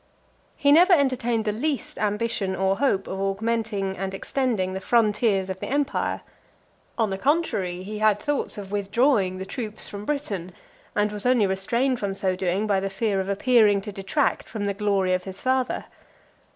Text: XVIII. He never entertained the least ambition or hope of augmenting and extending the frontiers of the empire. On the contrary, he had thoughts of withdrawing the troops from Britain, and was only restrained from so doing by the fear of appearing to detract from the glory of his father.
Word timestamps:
XVIII. 0.57 0.63
He 0.63 0.71
never 0.71 0.93
entertained 0.93 1.45
the 1.45 1.51
least 1.51 1.99
ambition 1.99 2.55
or 2.55 2.77
hope 2.79 3.05
of 3.07 3.19
augmenting 3.21 3.95
and 3.95 4.15
extending 4.15 4.73
the 4.73 4.79
frontiers 4.81 5.47
of 5.47 5.59
the 5.59 5.67
empire. 5.67 6.21
On 6.97 7.11
the 7.11 7.19
contrary, 7.19 7.83
he 7.83 7.99
had 7.99 8.17
thoughts 8.19 8.57
of 8.57 8.71
withdrawing 8.71 9.37
the 9.37 9.45
troops 9.45 9.87
from 9.87 10.05
Britain, 10.05 10.53
and 10.95 11.11
was 11.11 11.27
only 11.27 11.45
restrained 11.45 11.99
from 11.99 12.15
so 12.15 12.35
doing 12.35 12.65
by 12.65 12.79
the 12.79 12.89
fear 12.89 13.19
of 13.19 13.29
appearing 13.29 13.79
to 13.81 13.91
detract 13.91 14.49
from 14.49 14.65
the 14.65 14.73
glory 14.73 15.13
of 15.13 15.25
his 15.25 15.39
father. 15.39 15.85